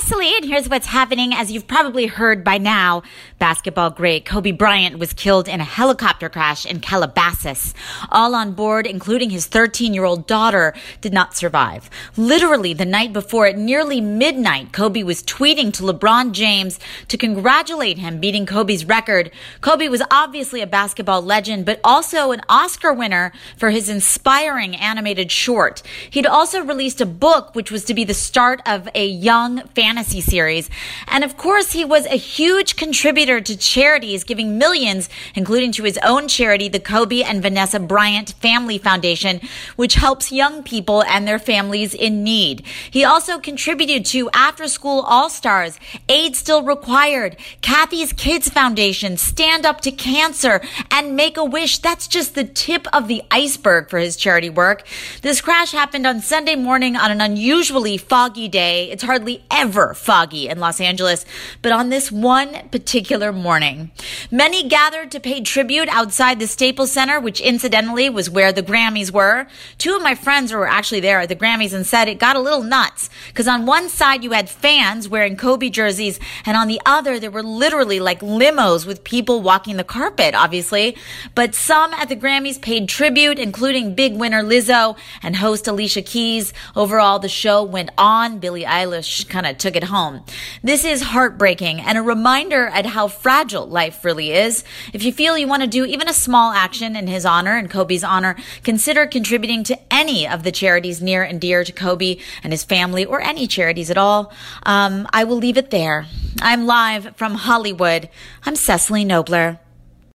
Cecily, 0.00 0.36
and 0.36 0.44
here's 0.44 0.68
what's 0.68 0.88
happening. 0.88 1.32
As 1.32 1.52
you've 1.52 1.68
probably 1.68 2.06
heard 2.06 2.42
by 2.42 2.58
now, 2.58 3.04
basketball 3.38 3.90
great 3.90 4.24
Kobe 4.24 4.50
Bryant 4.50 4.98
was 4.98 5.12
killed 5.12 5.46
in 5.46 5.60
a 5.60 5.64
helicopter 5.64 6.28
crash 6.28 6.66
in 6.66 6.80
Calabasas. 6.80 7.74
All 8.10 8.34
on 8.34 8.54
board, 8.54 8.88
including 8.88 9.30
his 9.30 9.46
13 9.46 9.94
year 9.94 10.04
old 10.04 10.26
daughter, 10.26 10.74
did 11.00 11.12
not 11.12 11.36
survive. 11.36 11.88
Literally 12.16 12.74
the 12.74 12.84
night 12.84 13.12
before, 13.12 13.46
at 13.46 13.56
nearly 13.56 14.00
midnight, 14.00 14.72
Kobe 14.72 15.04
was 15.04 15.22
tweeting 15.22 15.72
to 15.74 15.84
LeBron 15.84 16.32
James 16.32 16.80
to 17.06 17.16
congratulate 17.16 17.98
him 17.98 18.18
beating 18.18 18.46
Kobe's 18.46 18.84
record. 18.84 19.30
Kobe 19.60 19.86
was 19.86 20.02
obviously 20.10 20.60
a 20.60 20.66
basketball 20.66 21.22
legend, 21.22 21.66
but 21.66 21.78
also 21.84 22.32
an 22.32 22.42
Oscar 22.48 22.92
winner 22.92 23.32
for 23.56 23.70
his 23.70 23.88
inspiring 23.88 24.74
animated 24.74 25.30
short. 25.30 25.82
He'd 26.10 26.26
also 26.26 26.64
released 26.64 27.00
a 27.00 27.06
book, 27.06 27.54
which 27.54 27.70
was 27.70 27.84
to 27.84 27.94
be 27.94 28.02
the 28.02 28.12
start 28.12 28.60
of 28.66 28.88
a 28.96 29.06
young 29.06 29.62
fantasy 29.84 30.22
series. 30.22 30.70
And 31.08 31.22
of 31.24 31.36
course, 31.36 31.72
he 31.72 31.84
was 31.84 32.06
a 32.06 32.16
huge 32.16 32.76
contributor 32.76 33.38
to 33.42 33.54
charities, 33.54 34.24
giving 34.24 34.56
millions, 34.56 35.10
including 35.34 35.72
to 35.72 35.84
his 35.84 35.98
own 36.02 36.26
charity, 36.26 36.70
the 36.70 36.80
Kobe 36.80 37.20
and 37.20 37.42
Vanessa 37.42 37.78
Bryant 37.78 38.30
Family 38.40 38.78
Foundation, 38.78 39.42
which 39.76 39.96
helps 39.96 40.32
young 40.32 40.62
people 40.62 41.04
and 41.04 41.28
their 41.28 41.38
families 41.38 41.92
in 41.92 42.24
need. 42.24 42.64
He 42.90 43.04
also 43.04 43.38
contributed 43.38 44.06
to 44.06 44.30
After 44.30 44.68
School 44.68 45.02
All 45.02 45.28
Stars, 45.28 45.78
Aid 46.08 46.34
Still 46.34 46.62
Required, 46.62 47.36
Kathy's 47.60 48.14
Kids 48.14 48.48
Foundation, 48.48 49.18
Stand 49.18 49.66
Up 49.66 49.82
to 49.82 49.90
Cancer, 49.90 50.62
and 50.90 51.14
Make 51.14 51.36
a 51.36 51.44
Wish. 51.44 51.80
That's 51.80 52.08
just 52.08 52.34
the 52.34 52.44
tip 52.44 52.86
of 52.94 53.06
the 53.06 53.22
iceberg 53.30 53.90
for 53.90 53.98
his 53.98 54.16
charity 54.16 54.48
work. 54.48 54.86
This 55.20 55.42
crash 55.42 55.72
happened 55.72 56.06
on 56.06 56.22
Sunday 56.22 56.56
morning 56.56 56.96
on 56.96 57.10
an 57.10 57.20
unusually 57.20 57.98
foggy 57.98 58.48
day. 58.48 58.90
It's 58.90 59.02
hardly 59.02 59.44
ever 59.50 59.73
ever 59.74 59.92
foggy 59.92 60.48
in 60.48 60.60
Los 60.60 60.80
Angeles, 60.80 61.26
but 61.60 61.72
on 61.72 61.88
this 61.88 62.12
one 62.12 62.68
particular 62.68 63.32
morning, 63.32 63.90
many 64.30 64.68
gathered 64.68 65.10
to 65.10 65.18
pay 65.18 65.40
tribute 65.40 65.88
outside 65.88 66.38
the 66.38 66.46
Staples 66.46 66.92
Center, 66.92 67.18
which 67.18 67.40
incidentally 67.40 68.08
was 68.08 68.30
where 68.30 68.52
the 68.52 68.62
Grammys 68.62 69.10
were. 69.10 69.48
Two 69.76 69.96
of 69.96 70.02
my 70.02 70.14
friends 70.14 70.52
were 70.52 70.68
actually 70.68 71.00
there 71.00 71.18
at 71.18 71.28
the 71.28 71.34
Grammys 71.34 71.74
and 71.74 71.84
said 71.84 72.06
it 72.06 72.20
got 72.20 72.36
a 72.36 72.40
little 72.40 72.62
nuts 72.62 73.10
because 73.26 73.48
on 73.48 73.66
one 73.66 73.88
side 73.88 74.22
you 74.22 74.30
had 74.30 74.48
fans 74.48 75.08
wearing 75.08 75.36
Kobe 75.36 75.70
jerseys, 75.70 76.20
and 76.46 76.56
on 76.56 76.68
the 76.68 76.80
other 76.86 77.18
there 77.18 77.32
were 77.32 77.42
literally 77.42 77.98
like 77.98 78.20
limos 78.20 78.86
with 78.86 79.02
people 79.02 79.42
walking 79.42 79.76
the 79.76 79.82
carpet, 79.82 80.36
obviously. 80.36 80.96
But 81.34 81.56
some 81.56 81.92
at 81.94 82.08
the 82.08 82.16
Grammys 82.16 82.62
paid 82.62 82.88
tribute, 82.88 83.40
including 83.40 83.96
big 83.96 84.14
winner 84.14 84.44
Lizzo 84.44 84.96
and 85.20 85.34
host 85.34 85.66
Alicia 85.66 86.02
Keys. 86.02 86.52
Overall, 86.76 87.18
the 87.18 87.28
show 87.28 87.64
went 87.64 87.90
on. 87.98 88.38
Billie 88.38 88.62
Eilish 88.62 89.28
kind 89.28 89.46
of 89.46 89.58
took 89.64 89.76
it 89.76 89.84
home. 89.84 90.22
This 90.62 90.84
is 90.84 91.00
heartbreaking 91.00 91.80
and 91.80 91.96
a 91.96 92.02
reminder 92.02 92.66
at 92.66 92.84
how 92.84 93.08
fragile 93.08 93.66
life 93.66 94.04
really 94.04 94.30
is. 94.30 94.62
If 94.92 95.02
you 95.04 95.10
feel 95.10 95.38
you 95.38 95.48
want 95.48 95.62
to 95.62 95.66
do 95.66 95.86
even 95.86 96.06
a 96.06 96.12
small 96.12 96.52
action 96.52 96.94
in 96.94 97.06
his 97.06 97.24
honor 97.24 97.56
and 97.56 97.70
Kobe's 97.70 98.04
honor, 98.04 98.36
consider 98.62 99.06
contributing 99.06 99.64
to 99.64 99.78
any 99.90 100.28
of 100.28 100.42
the 100.42 100.52
charities 100.52 101.00
near 101.00 101.22
and 101.22 101.40
dear 101.40 101.64
to 101.64 101.72
Kobe 101.72 102.18
and 102.42 102.52
his 102.52 102.62
family 102.62 103.06
or 103.06 103.22
any 103.22 103.46
charities 103.46 103.90
at 103.90 103.96
all. 103.96 104.34
Um, 104.64 105.08
I 105.14 105.24
will 105.24 105.38
leave 105.38 105.56
it 105.56 105.70
there. 105.70 106.04
I'm 106.42 106.66
live 106.66 107.16
from 107.16 107.34
Hollywood. 107.34 108.10
I'm 108.44 108.56
Cecily 108.56 109.02
Nobler. 109.02 109.60